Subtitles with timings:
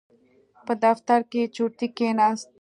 [0.65, 2.49] په دفتر کې چورتي کېناست.